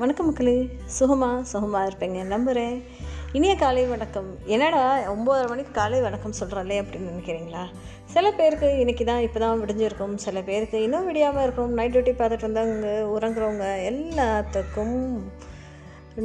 வணக்கம் 0.00 0.26
மக்களே. 0.26 0.70
சுகமா? 0.98 1.40
சுகமாக 1.42 1.88
இருப்பேங்க. 1.88 2.24
நம்புகிறேன் 2.24 2.84
இனிய 3.32 3.56
காலை 3.56 3.84
வணக்கம். 3.84 4.28
என்னடா 4.46 4.82
ஒம்போதரை 5.12 5.48
மணிக்கு 5.48 5.72
காலை 5.72 6.00
வணக்கம் 6.00 6.34
சொல்கிறாளே 6.40 6.76
அப்படின்னு 6.80 7.10
நினைக்கிறீங்களா? 7.12 7.64
சில 8.04 8.30
பேருக்கு 8.30 8.66
இன்றைக்கி 8.66 9.04
தான் 9.04 9.20
இப்போ 9.20 9.40
தான் 9.40 9.60
விடிஞ்சிருக்கும். 9.62 10.14
சில 10.14 10.42
பேருக்கு 10.42 10.82
இன்னும் 10.82 11.08
விடியாமல் 11.08 11.42
இருக்கும். 11.42 11.72
நைட் 11.72 11.94
டியூட்டி 11.96 12.14
பார்த்துட்டு 12.20 12.48
வந்தவங்க 12.48 12.88
உறங்குறவங்க 13.16 13.66
எல்லாத்துக்கும் 13.90 14.96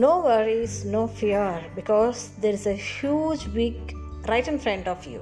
no 0.04 0.14
worries 0.30 0.80
no 0.96 1.10
fear 1.20 1.62
because 1.80 2.22
there 2.46 2.58
is 2.62 2.68
a 2.68 2.78
huge 2.92 3.46
week 3.60 3.94
right 4.34 4.48
in 4.48 4.64
front 4.66 4.90
of 4.96 5.08
you 5.08 5.22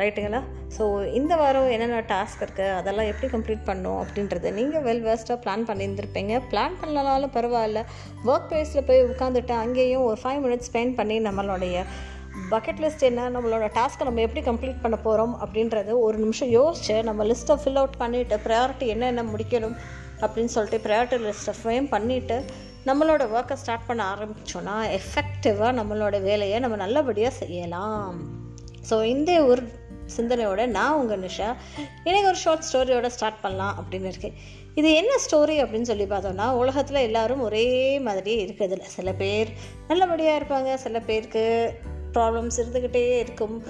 ரைட்டுங்களா? 0.00 0.40
ஸோ 0.76 0.84
இந்த 1.18 1.32
வாரம் 1.36 1.70
என்னென்ன 1.74 2.00
டாஸ்க் 2.12 2.42
இருக்குது 2.44 2.74
அதெல்லாம் 2.78 3.08
எப்படி 3.12 3.28
கம்ப்ளீட் 3.34 3.62
பண்ணணும் 3.68 4.00
அப்படின்றத 4.02 4.50
நீங்கள் 4.58 4.84
வெல் 4.88 5.04
வேஸ்ட்டாக 5.06 5.38
பிளான் 5.44 5.64
பண்ணியிருந்திருப்பீங்க. 5.70 6.40
பிளான் 6.50 6.76
பண்ணலனாலும் 6.80 7.34
பரவாயில்ல. 7.36 7.82
ஒர்க் 8.30 8.50
பிளேஸில் 8.50 8.86
போய் 8.90 9.06
உட்காந்துட்டு 9.12 9.54
அங்கேயும் 9.62 10.04
ஒரு 10.08 10.18
ஃபைவ் 10.24 10.42
மினிட்ஸ் 10.46 10.70
ஸ்பெண்ட் 10.70 10.94
பண்ணி 11.00 11.18
நம்மளுடைய 11.28 11.84
பக்கெட் 12.50 12.80
லிஸ்ட் 12.84 13.04
என்ன 13.08 13.28
நம்மளோட 13.34 13.66
டாஸ்க்கை 13.76 14.06
நம்ம 14.08 14.20
எப்படி 14.20 14.42
கம்ப்ளீட் 14.48 14.82
பண்ண 14.82 14.96
போகிறோம் 15.06 15.34
அப்படின்றது 15.44 15.92
ஒரு 16.06 16.16
நிமிஷம் 16.18 16.50
யோசிச்சு 16.58 16.96
நம்ம 17.02 17.24
லிஸ்ட்டை 17.24 17.56
ஃபில் 17.62 17.80
அவுட் 17.82 18.00
பண்ணிவிட்டு 18.02 18.36
ப்ரையாரிட்டி 18.46 18.86
என்னென்ன 18.94 19.22
முடிக்கணும் 19.32 19.76
அப்படின்னு 20.20 20.52
சொல்லிட்டு 20.56 20.80
ப்ரையாரிட்டி 20.86 21.18
லிஸ்ட்டை 21.26 21.54
ஃப்ரேம் 21.60 21.86
பண்ணிவிட்டு 21.94 22.36
நம்மளோட 22.86 23.22
ஒர்க்கை 23.36 23.56
ஸ்டார்ட் 23.62 23.86
பண்ண 23.86 24.02
ஆரம்பித்தோன்னா 24.14 24.74
எஃபெக்டிவாக 24.98 25.72
நம்மளோட 25.78 26.16
வேலையை 26.22 26.58
நம்ம 26.58 26.76
நல்லபடியாக 26.84 27.34
செய்யலாம். 27.40 28.18
ஸோ 28.90 28.96
இந்த 29.14 29.30
ஒரு 29.44 29.62
சிந்தனையோட 30.16 30.66
நான் 30.66 30.94
உங்கள் 30.94 31.20
நிஷா. 31.20 31.54
எனக்கு 32.04 32.26
ஒரு 32.26 32.36
ஷார்ட் 32.36 32.64
ஸ்டோரியோட 32.72 33.06
ஸ்டார்ட் 33.06 33.40
பண்ணலாம் 33.40 33.76
அப்படின்னு 33.80 34.04
இருக்கேன் 34.04 34.34
இது 34.74 34.92
என்ன 34.92 35.12
ஸ்டோரி 35.16 35.56
அப்படின்னு 35.64 35.82
சொல்லி 35.82 36.04
பார்த்தோம்னா 36.04 36.50
உலகத்தில் 36.50 36.96
எல்லாரும் 36.96 37.40
ஒரே 37.40 37.98
மாதிரி 38.00 38.44
இருக்கிறதில்ல. 38.44 38.82
சில 38.82 39.12
பேர் 39.12 39.48
நல்லபடியாக 39.88 40.44
இருப்பாங்க 40.44 40.74
சில 40.74 41.00
பேருக்கு 41.00 41.74
ப்ராப்ளம்ஸ் 42.14 42.56
இருந்துக்கிட்டே 42.56 43.18
இருக்கும். 43.18 43.62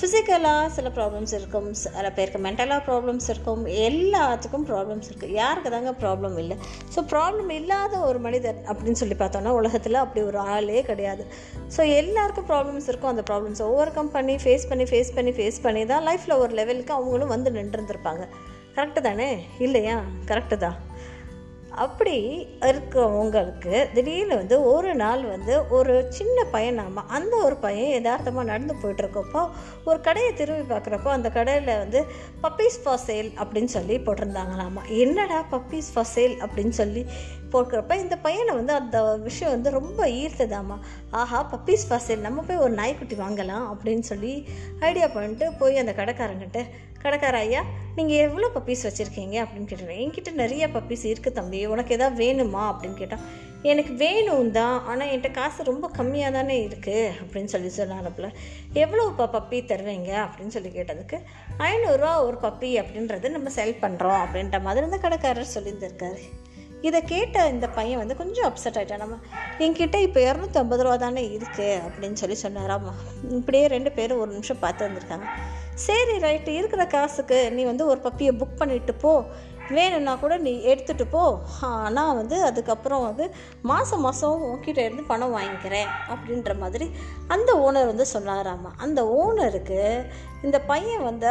ஃபிசிக்கலாக 0.00 0.66
சில 0.66 0.88
ப்ராப்ளம்ஸ் 0.88 1.34
இருக்கும். 1.34 1.74
சில 1.74 2.12
பேருக்கு 2.12 2.38
மென்டலாக 2.44 2.80
ப்ராப்ளம்ஸ் 2.86 3.28
இருக்கும். 3.28 3.66
எல்லாத்துக்கும் 3.66 4.64
ப்ராப்ளம்ஸ் 4.70 5.08
இருக்குது 5.10 5.32
யாருக்கு 5.32 5.70
தாங்க 5.70 5.90
ப்ராப்ளம் 5.90 6.38
இல்லை. 6.38 6.56
ஸோ 6.94 7.02
ப்ராப்ளம் 7.12 7.50
இல்லாத 7.50 7.98
ஒரு 7.98 8.18
மனிதன் 8.18 8.60
அப்படின்னு 8.66 9.00
சொல்லி 9.02 9.14
பார்த்தோன்னா 9.14 9.48
உலகத்தில் 9.48 9.94
அப்படி 9.94 10.26
ஒரு 10.26 10.38
ஆளே 10.38 10.82
கிடையாது. 10.82 11.26
ஸோ 11.76 11.96
எல்லாருக்கும் 11.96 12.46
ப்ராப்ளம்ஸ் 12.46 12.88
இருக்கும். 12.88 13.10
அந்த 13.10 13.22
ப்ராப்ளம்ஸ் 13.30 13.62
ஓவர் 13.62 13.92
கம் 13.92 14.10
பண்ணி 14.10 14.36
ஃபேஸ் 14.36 14.68
பண்ணி 14.68 14.84
ஃபேஸ் 14.84 15.14
பண்ணி 15.14 15.30
ஃபேஸ் 15.30 15.60
பண்ணி 15.62 15.86
தான் 15.86 16.06
லைஃப்பில் 16.06 16.38
ஒரு 16.38 16.54
லெவலுக்கு 16.54 16.94
அவங்களும் 16.94 17.28
வந்து 17.28 17.50
நின்றுருந்துருப்பாங்க. 17.50 18.26
கரெக்டு 18.74 19.00
தானே? 19.00 19.44
இல்லையா? 19.58 20.02
கரெக்டு 20.26 20.56
தான். 20.56 20.89
அப்படி 21.74 22.48
இருக்கவங்களுக்கு 22.60 23.88
திடீர்னு 23.94 24.36
வந்து 24.36 24.62
ஒரு 24.62 24.94
நாள் 24.94 25.24
வந்து 25.24 25.68
ஒரு 25.68 26.06
சின்ன 26.08 26.44
பையனாமா 26.52 27.02
அந்த 27.06 27.36
ஒரு 27.36 27.56
பையன் 27.56 27.90
யதார்த்தமாக 27.90 28.46
நடந்து 28.46 28.74
போயிட்டுருக்கப்போ 28.74 29.48
ஒரு 29.84 30.00
கடையை 30.00 30.32
திரும்பி 30.32 30.74
பார்க்குறப்போ 30.74 31.06
அந்த 31.06 31.30
கடையில் 31.30 31.78
வந்து 31.78 32.04
பப்பீஸ் 32.42 32.78
ஃபார் 32.84 33.00
சேல் 33.06 33.30
அப்படின்னு 33.40 33.64
சொல்லி 33.64 33.98
போட்டிருந்தாங்களாமா. 33.98 34.82
என்னடா 34.88 35.44
பப்பீஸ் 35.50 35.90
ஃபார் 35.94 36.10
சேல் 36.14 36.36
அப்படின்னு 36.44 36.68
சொல்லி 36.68 37.06
போட்டுறப்ப 37.52 37.94
இந்த 37.94 38.16
பையனை 38.16 38.54
வந்து 38.54 38.72
அந்த 38.72 39.16
விஷயம் 39.16 39.52
வந்து 39.52 39.70
ரொம்ப 39.70 40.06
ஈர்த்ததாமா. 40.06 40.78
ஆஹா 41.10 41.48
பப்பீஸ் 41.52 41.86
ஃபார் 41.88 42.04
சேல் 42.08 42.20
நம்ம 42.20 42.42
போய் 42.42 42.56
ஒரு 42.56 42.72
நாய்க்குட்டி 42.72 43.14
வாங்கலாம் 43.14 43.66
அப்படின்னு 43.72 44.00
சொல்லி 44.00 44.48
ஐடியா 44.78 45.06
பண்ணிட்டு 45.06 45.52
போய் 45.58 45.76
அந்த 45.76 45.92
கடைக்காரங்கிட்ட 45.92 46.62
கடைக்கார 47.02 47.36
ஐயா 47.46 47.62
நீங்கள் 47.98 48.22
எவ்வளோ 48.24 48.48
பப்பீஸ் 48.56 48.86
வச்சுருக்கீங்க 48.86 49.36
அப்படின்னு 49.44 49.68
கேட்டேன் 49.70 50.00
என்கிட்ட 50.02 50.30
நிறைய 50.42 50.64
பப்பீஸ் 50.74 51.04
இருக்குது 51.10 51.36
தம்பி. 51.38 51.60
உனக்கு 51.74 51.94
எதாவது 51.96 52.20
வேணுமா 52.24 52.64
அப்படின்னு 52.72 52.98
கேட்டால் 53.00 53.24
எனக்கு 53.70 53.92
வேணும் 54.02 54.52
தான் 54.58 54.76
ஆனால் 54.90 55.08
என்கிட்ட 55.12 55.30
காசு 55.38 55.66
ரொம்ப 55.70 55.86
கம்மியாக 55.96 56.36
தானே 56.36 56.56
இருக்குது 56.66 57.14
அப்படின்னு 57.22 57.52
சொல்லி 57.54 57.70
சொன்னாரப்பில். 57.78 58.28
எவ்வளோப்பா 58.82 59.26
பப்பி 59.36 59.58
தருவீங்க 59.72 60.12
அப்படின்னு 60.26 60.54
சொல்லி 60.56 60.70
கேட்டதுக்கு 60.76 61.18
ஐநூறுரூவா 61.70 62.12
ஒரு 62.26 62.38
பப்பி 62.46 62.70
அப்படின்றது 62.82 63.34
நம்ம 63.36 63.50
செல் 63.58 63.80
பண்ணுறோம் 63.84 64.20
அப்படின்ற 64.26 64.60
மாதிரி 64.66 64.88
இந்த 64.90 65.00
கடைக்காரர் 65.06 65.54
சொல்லியிருந்திருக்காரு. 65.56 66.22
இதை 66.88 67.00
கேட்ட 67.12 67.38
இந்த 67.54 67.66
பையன் 67.78 68.00
வந்து 68.02 68.14
கொஞ்சம் 68.20 68.46
அப்செட் 68.48 68.78
ஆகிட்டான் 68.80 69.02
நம்ம 69.04 69.16
என்கிட்ட 69.64 69.96
இப்போ 70.06 70.20
இரநூத்தி 70.28 70.58
ஐம்பது 70.60 70.84
ரூபா 70.84 70.94
தானே 71.02 71.22
இருக்குது 71.34 71.80
அப்படின்னு 71.86 72.20
சொல்லி 72.22 72.36
சொன்னாராம்மா 72.44 72.94
இப்படியே 73.38 73.66
ரெண்டு 73.74 73.90
பேரும் 73.98 74.22
ஒரு 74.22 74.30
நிமிஷம் 74.36 74.62
பார்த்து 74.62 74.86
வந்திருக்காங்க. 74.86 75.26
சரி 75.86 76.14
ரைட்டு 76.24 76.52
இருக்கிற 76.58 76.82
காசுக்கு 76.94 77.38
நீ 77.56 77.62
வந்து 77.70 77.84
ஒரு 77.92 78.00
பப்பியை 78.04 78.32
புக் 78.40 78.60
பண்ணிட்டு 78.60 78.94
போ. 79.04 79.12
வேணும்னா 79.76 80.12
கூட 80.22 80.34
நீ 80.44 80.52
எடுத்துகிட்டு 80.70 81.04
போ. 81.10 81.22
நான் 81.96 82.16
வந்து 82.20 82.36
அதுக்கப்புறம் 82.48 83.04
வந்து 83.06 83.24
மாதம் 83.70 84.02
மாதம் 84.06 84.42
உங்ககிட்ட 84.46 84.80
இருந்து 84.86 85.02
பணம் 85.10 85.34
வாங்கிக்கிறேன் 85.36 85.90
அப்படின்ற 86.12 86.54
மாதிரி 86.62 86.86
அந்த 87.34 87.50
ஓனர் 87.66 87.90
வந்து 87.92 88.06
சொன்னாராமா. 88.14 88.70
அந்த 88.86 89.02
ஓனருக்கு 89.22 89.80
இந்த 90.46 90.58
பையன் 90.70 91.06
வந்து 91.08 91.28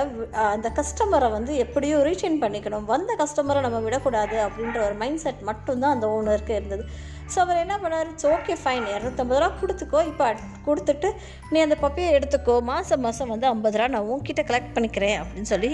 அந்த 0.53 0.67
கஸ்டமரை 0.79 1.29
வந்து 1.37 1.51
எப்படியோ 1.65 1.97
ரீட்டைன் 2.07 2.41
பண்ணிக்கணும். 2.43 2.89
வந்த 2.93 3.11
கஸ்டமரை 3.21 3.61
நம்ம 3.67 3.79
விடக்கூடாது 3.87 4.37
அப்படின்ற 4.47 4.79
ஒரு 4.87 4.97
மைண்ட் 5.03 5.23
செட் 5.25 5.47
மட்டும்தான் 5.51 5.95
அந்த 5.97 6.07
ஓனருக்கு 6.17 6.55
இருந்தது. 6.59 6.85
ஸோ 7.33 7.37
அவர் 7.43 7.61
என்ன 7.63 7.75
பண்ணார்? 7.81 8.07
இட்ஸ் 8.11 8.27
ஓகே 8.35 8.53
ஃபைன் 8.61 8.85
இரநூத்தம்பது 8.93 9.39
ரூபா 9.41 9.49
கொடுத்துக்கோ. 9.61 9.99
இப்போ 10.11 10.27
கொடுத்துட்டு 10.67 11.09
நீ 11.51 11.57
அந்த 11.65 11.75
பப்பையை 11.83 12.09
எடுத்துக்கோ. 12.17 12.55
மாதம் 12.69 13.03
மாதம் 13.05 13.31
வந்து 13.33 13.47
ஐம்பது 13.53 13.77
ரூபா 13.79 13.89
நான் 13.95 14.09
உன்கிட்ட 14.13 14.43
கலெக்ட் 14.49 14.75
பண்ணிக்கிறேன் 14.77 15.17
அப்படின்னு 15.21 15.51
சொல்லி 15.53 15.71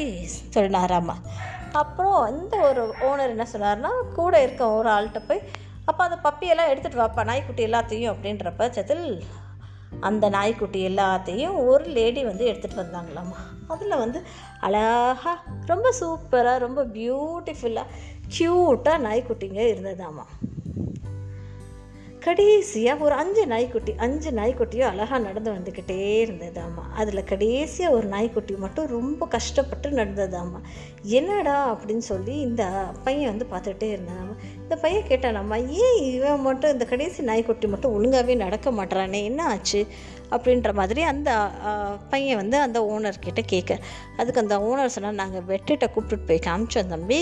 சொன்னாராம்மா 0.56 1.16
அப்புறம் 1.82 2.20
இந்த 2.34 2.56
ஒரு 2.68 2.82
ஓனர் 3.08 3.34
என்ன 3.36 3.46
சொன்னார்னா 3.54 3.92
கூட 4.18 4.34
இருக்க 4.44 4.64
ஒரு 4.76 4.90
ஆள்கிட்ட 4.96 5.22
போய் 5.30 5.42
அப்போ 5.90 6.02
அந்த 6.08 6.18
பப்பியெல்லாம் 6.28 6.70
எடுத்துகிட்டு 6.72 7.02
வாப்பா. 7.02 7.24
நாய்க்குட்டி 7.30 7.64
எல்லாத்தையும் 7.70 8.12
அப்படின்ற 8.14 8.52
பட்சத்தில் 8.60 9.06
அந்த 10.08 10.26
நாய்க்குட்டி 10.36 10.80
எல்லாத்தையும் 10.90 11.58
ஒரு 11.68 11.86
லேடி 11.98 12.22
வந்து 12.30 12.46
எடுத்துகிட்டு 12.52 12.84
வந்தாங்களாம்மா. 12.84 13.40
அதில் 13.74 14.02
வந்து 14.04 14.20
அழகாக 14.68 15.36
ரொம்ப 15.72 15.90
சூப்பராக 16.00 16.64
ரொம்ப 16.66 16.84
பியூட்டிஃபுல்லாக 16.98 17.94
க்யூட்டாக 18.36 19.04
நாய்க்குட்டிங்க 19.08 19.62
இருந்ததாம்மா. 19.74 20.26
கடைசியாக 22.26 23.04
ஒரு 23.04 23.16
அஞ்சு 23.16 23.44
நாய்க்குட்டி 23.48 23.92
அஞ்சு 23.98 24.30
நாய்க்குட்டியும் 24.32 24.90
அழகாக 24.92 25.24
நடந்து 25.24 25.52
வந்துக்கிட்டே 25.52 25.98
இருந்ததாம்மா. 26.26 26.84
அதில் 26.94 27.24
கடைசியாக 27.24 27.96
ஒரு 27.96 28.08
நாய்க்குட்டி 28.08 28.56
மட்டும் 28.56 28.88
ரொம்ப 28.88 29.28
கஷ்டப்பட்டு 29.28 29.90
நடந்ததாம்மா. 29.90 30.60
என்னடா 31.18 31.58
அப்படின்னு 31.74 32.06
சொல்லி 32.12 32.36
இந்த 32.40 32.64
பையன் 33.04 33.32
வந்து 33.32 33.48
பார்த்துக்கிட்டே 33.52 33.90
இருந்தாம்மா 33.90 34.36
இந்த 34.66 34.78
பையன் 34.84 35.08
கேட்டானாம்மா 35.08 35.58
ஏன் 35.80 35.98
இவன் 36.14 36.40
மட்டும் 36.42 36.72
இந்த 36.72 36.86
கடைசி 36.86 37.24
நாய்க்குட்டி 37.24 37.68
மட்டும் 37.68 37.92
ஒழுங்காகவே 37.96 38.36
நடக்க 38.36 38.72
மாட்டானே 38.72 39.20
என்ன 39.24 39.42
ஆச்சு? 39.46 39.82
அப்படின்ற 40.32 40.70
மாதிரி 40.74 41.02
அந்த 41.02 41.32
பையன் 42.10 42.40
வந்து 42.40 42.58
அந்த 42.58 42.80
ஓனர்கிட்ட 42.94 43.42
கேட்க 43.46 43.78
அதுக்கு 44.18 44.42
அந்த 44.44 44.56
ஓனர் 44.68 44.94
சொன்னால் 44.96 45.20
நாங்கள் 45.22 45.46
வெட்டிட்ட 45.52 45.88
கூப்பிட்டுட்டு 45.96 46.28
போய் 46.30 46.42
காமிச்சோம் 46.48 46.92
தம்பி. 46.94 47.22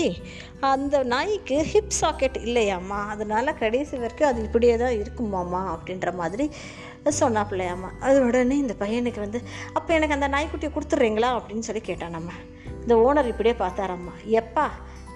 அந்த 0.70 1.02
நாய்க்கு 1.12 1.58
ஹிப் 1.72 1.94
சாக்கெட் 2.00 2.40
இல்லையாம்மா. 2.44 3.00
அதனால் 3.14 3.58
கடைசி 3.58 3.94
வரைக்கும் 3.96 4.28
அது 4.28 4.42
இப்படியே 4.42 4.76
தான் 4.76 4.96
இருக்குமாம்மா. 5.02 5.62
அப்படின்ற 5.74 6.14
மாதிரி 6.14 6.48
சொன்னாப்பிள்ளையாம்மா 7.20 7.92
அது 8.00 8.18
உடனே 8.26 8.58
இந்த 8.64 8.76
பையனுக்கு 8.78 9.24
வந்து 9.26 9.42
அப்போ 9.72 9.90
எனக்கு 9.94 10.18
அந்த 10.18 10.30
நாய்க்குட்டியை 10.36 10.72
கொடுத்துட்றீங்களா? 10.72 11.30
அப்படின்னு 11.38 11.68
சொல்லி 11.68 11.84
கேட்டான் 11.90 12.16
நம்ம. 12.18 12.30
இந்த 12.82 12.96
ஓனர் 13.06 13.32
இப்படியே 13.34 13.56
பார்த்தாரம்மா. 13.58 14.16
எப்பா 14.40 14.68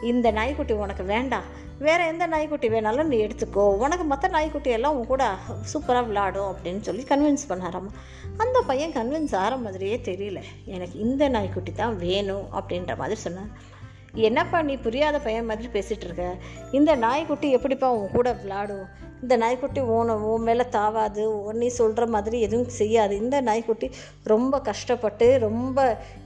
இந்த 0.02 0.30
நாய்க்குட்டி 0.30 0.72
உனக்கு 0.72 1.04
வேண்டாம். 1.04 1.42
வேறு 1.78 2.06
எந்த 2.06 2.26
நாய்க்குட்டி 2.26 2.68
வேணாலும் 2.68 3.04
நீ 3.04 3.26
எடுத்துக்கோ. 3.26 3.64
உனக்கு 3.76 4.04
மற்ற 4.04 4.28
நாய்க்குட்டி 4.28 4.70
எல்லாம் 4.70 4.98
உன் 4.98 5.06
கூட 5.06 5.34
சூப்பராக 5.72 6.06
விளாடும் 6.06 6.54
அப்படின்னு 6.54 6.80
சொல்லி 6.80 7.02
கன்வின்ஸ் 7.02 7.52
பண்ணாராம்மா 7.52 7.90
அந்த 8.36 8.62
பையன் 8.66 8.92
கன்வின்ஸ் 8.92 9.34
ஆகிற 9.34 9.56
மாதிரியே 9.56 10.00
தெரியல. 10.04 10.42
எனக்கு 10.64 10.98
இந்த 10.98 11.28
நாய்க்குட்டி 11.28 11.72
தான் 11.72 11.96
வேணும் 11.96 12.46
அப்படின்ற 12.54 12.96
மாதிரி 12.96 13.20
சொன்னார். 13.20 13.76
என்னப்பா 14.12 14.62
நீ 14.62 14.76
புரியாத 14.76 15.18
பையன் 15.18 15.44
மாதிரி 15.44 15.68
பேசிகிட்டு 15.68 16.04
இருக்க? 16.04 16.34
இந்த 16.72 16.94
நாய்க்குட்டி 16.94 17.50
எப்படிப்பா 17.50 17.92
உன் 17.92 18.10
கூட 18.10 18.32
விளாடும் 18.32 18.88
இந்த 19.22 19.36
நாய்க்குட்டி 19.42 19.80
ஓன 19.96 20.16
உன் 20.30 20.46
மேலே 20.48 20.64
தாவாது 20.76 21.22
நீ 21.62 21.68
சொல்கிற 21.78 22.06
மாதிரி 22.14 22.40
எதுவும் 22.46 22.76
செய்யாது. 22.80 23.14
இந்த 23.22 23.36
நாய்க்குட்டி 23.48 23.88
ரொம்ப 24.32 24.60
கஷ்டப்பட்டு 24.68 25.26
ரொம்ப 25.46 25.78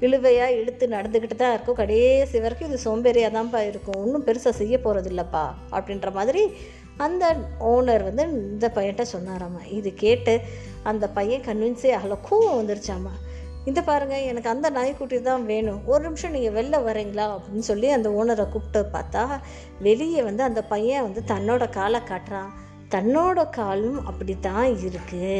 இழுவையாக 0.07 0.59
இழுத்து 0.61 0.87
நடந்துக்கிட்டு 0.97 1.37
தான் 1.43 1.55
இருக்கும். 1.55 1.81
கடைசி 1.83 2.41
வரைக்கும் 2.45 2.71
இது 2.71 2.79
சோம்பேறியாக 2.87 3.37
தான்ப்பா 3.39 3.63
இருக்கும். 3.71 3.99
ஒன்றும் 4.05 4.27
பெருசாக 4.29 4.55
செய்ய 4.63 4.77
போகிறது 4.87 5.11
இல்லைப்பா 5.15 5.45
அப்படின்ற 5.77 6.11
மாதிரி 6.19 6.45
அந்த 7.05 7.25
ஓனர் 7.73 8.03
வந்து 8.09 8.25
இந்த 8.53 8.67
பையன்கிட்ட 8.75 9.05
சொன்னாராம்மா 9.13 9.63
இது 9.79 9.91
கேட்டு 10.05 10.35
அந்த 10.91 11.05
பையன் 11.19 11.47
கன்வின்ஸே 11.49 11.93
ஆகல. 11.99 12.17
வந்துருச்சாம்மா 12.61 13.15
இந்த 13.71 13.81
பாருங்கள் 13.89 14.27
எனக்கு 14.29 14.49
அந்த 14.53 14.69
நாய்க்குட்டி 14.77 15.19
தான் 15.27 15.45
வேணும். 15.51 15.81
ஒரு 15.91 16.03
நிமிஷம் 16.07 16.35
நீங்கள் 16.37 16.55
வெளில 16.57 16.77
வரீங்களா? 16.87 17.27
அப்படின்னு 17.35 17.65
சொல்லி 17.69 17.89
அந்த 17.97 18.09
ஓனரை 18.19 18.45
கூப்பிட்டு 18.55 18.81
பார்த்தா 18.95 19.23
வெளியே 19.87 20.23
வந்து 20.29 20.43
அந்த 20.49 20.61
பையன் 20.73 21.07
வந்து 21.07 21.23
தன்னோட 21.33 21.71
காலை 21.79 22.01
காட்டுறான். 22.11 22.51
தன்னோட 22.95 23.39
காலும் 23.51 24.01
அப்படி 24.11 24.35
தான் 24.49 24.71
இருக்குது 24.83 25.37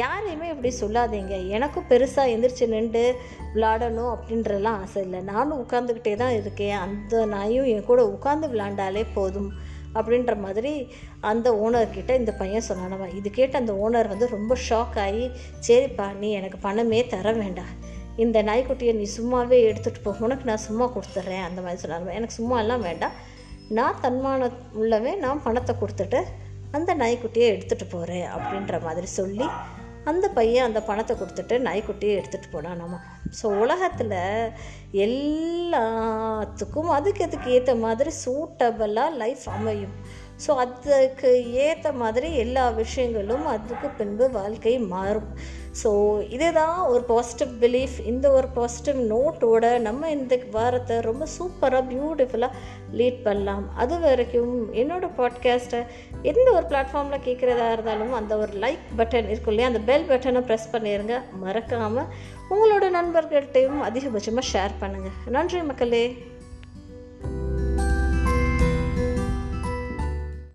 யாரையுமே 0.00 0.46
இப்படி 0.52 0.70
சொல்லாதீங்க. 0.80 1.34
எனக்கும் 1.56 1.88
பெருசாக 1.88 2.32
எந்திரிச்சு 2.34 2.66
நின்று 2.74 3.02
விளாடணும் 3.54 4.12
அப்படின்றலாம் 4.14 4.78
ஆசை 4.84 5.00
இல்லை. 5.06 5.20
நானும் 5.32 5.60
உட்காந்துக்கிட்டே 5.62 6.14
தான் 6.22 6.36
இருக்கேன். 6.40 6.76
அந்த 6.84 7.26
நாயும் 7.34 7.68
என் 7.72 7.88
கூட 7.90 8.02
உட்காந்து 8.14 8.46
விளாண்டாலே 8.52 9.02
போதும் 9.16 9.50
அப்படின்ற 9.94 10.34
மாதிரி 10.44 10.72
அந்த 11.30 11.48
ஓனர்கிட்ட 11.64 12.12
இந்த 12.20 12.32
பையன் 12.32 12.68
சொன்னானவா 12.68 13.06
இது 13.18 13.30
கேட்டு 13.30 13.56
அந்த 13.58 13.72
ஓனர் 13.84 14.10
வந்து 14.12 14.26
ரொம்ப 14.36 14.56
ஷாக் 14.68 14.96
ஆகி 15.06 15.26
சரிப்பா 15.66 16.06
நீ 16.20 16.30
எனக்கு 16.38 16.58
பணமே 16.66 17.00
தர 17.14 17.32
வேண்டாம். 17.40 17.74
இந்த 18.16 18.38
நாய்க்குட்டியை 18.42 18.94
நீ 19.00 19.08
சும்மாவே 19.18 19.58
எடுத்துகிட்டு 19.68 20.02
போக 20.02 20.24
உனக்கு 20.28 20.48
நான் 20.50 20.66
சும்மா 20.68 20.86
கொடுத்துட்றேன் 20.94 21.44
அந்த 21.48 21.60
மாதிரி 21.66 21.82
சொன்னாங்க 21.84 22.14
எனக்கு 22.18 22.38
சும்மா 22.40 22.56
எல்லாம் 22.64 22.86
வேண்டாம். 22.88 23.18
நான் 23.78 24.00
தன்மானம் 24.00 24.56
உள்ளவன். 24.80 25.20
நான் 25.26 25.44
பணத்தை 25.48 25.74
கொடுத்துட்டு 25.82 26.20
அந்த 26.76 26.90
நாய்க்குட்டியை 26.94 27.48
எடுத்துகிட்டு 27.54 27.86
போகிறேன் 27.90 28.26
அப்படின்ற 28.34 28.76
மாதிரி 28.82 29.08
சொல்லி 29.20 29.46
அந்த 30.10 30.26
பையன் 30.36 30.66
அந்த 30.68 30.80
பணத்தை 30.82 31.14
கொடுத்துட்டு 31.16 31.56
நாய்க்குட்டியை 31.66 32.14
எடுத்துகிட்டு 32.20 32.48
போனானாமா. 32.52 32.98
ஸோ 33.38 33.46
உலகத்தில் 33.62 34.16
எல்லாத்துக்கும் 35.06 36.90
அதுக்கு 36.96 37.22
அதுக்கு 37.26 37.50
ஏற்ற 37.56 37.74
மாதிரி 37.84 38.10
சூட்டபிளாக 38.24 39.16
லைஃப் 39.22 39.44
அமையும். 39.56 39.94
ஸோ 40.44 40.50
அதுக்கு 40.64 41.30
ஏற்ற 41.66 41.92
மாதிரி 42.02 42.28
எல்லா 42.44 42.64
விஷயங்களும் 42.82 43.46
அதுக்கு 43.46 43.88
பின்பு 44.00 44.26
வாழ்க்கை 44.30 44.74
மாறும். 44.94 45.30
ஸோ 45.82 45.90
இதுதான் 46.30 46.78
ஒரு 46.78 47.02
பாசிட்டிவ் 47.02 47.62
பிலீஃப் 47.62 48.06
இந்த 48.06 48.30
ஒரு 48.30 48.48
பாசிட்டிவ் 48.48 49.10
நோட்டோட 49.10 49.78
நம்ம 49.78 50.10
இந்த 50.10 50.38
வாரத்தை 50.50 51.00
ரொம்ப 51.00 51.26
சூப்பராக 51.38 51.82
பியூட்டிஃபுல்லாக 51.90 52.50
லீட் 52.92 53.22
பண்ணலாம். 53.22 53.76
அது 53.76 53.98
வரைக்கும் 53.98 54.74
என்னோடய 54.74 55.10
பாட்காஸ்ட்டை 55.18 55.86
எந்த 56.22 56.52
ஒரு 56.52 56.66
பிளாட்ஃபார்மில் 56.66 57.24
கேட்குறதா 57.24 57.72
இருந்தாலும் 57.72 58.12
அந்த 58.12 58.36
ஒரு 58.36 58.52
லைக் 58.52 58.84
பட்டன் 58.96 59.28
இருக்கும் 59.28 59.54
இல்லையா? 59.54 59.66
அந்த 59.66 59.80
பெல் 59.80 60.08
பட்டனை 60.08 60.42
ப்ரெஸ் 60.44 60.68
பண்ணிடுங்க 60.72 61.20
மறக்காமல் 61.40 62.10
உங்களோட 62.50 62.84
நண்பர்கள்ட்டையும் 62.98 63.80
அதிகபட்சமாக 63.88 64.50
ஷேர் 64.52 64.74
பண்ணுங்கள் 64.80 65.30
நன்றி 65.30 65.62
மக்களே. 65.62 66.30